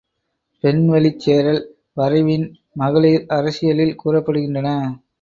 பெண் 0.63 0.81
வழிச் 0.87 1.19
சேறல், 1.19 1.61
வரைவின் 1.95 2.47
மகளிர் 2.75 3.25
அரசியலில் 3.29 3.97
கூறப்படுகின்றன. 4.03 4.69